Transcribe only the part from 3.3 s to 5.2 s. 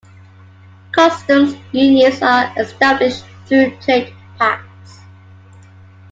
through trade pacts.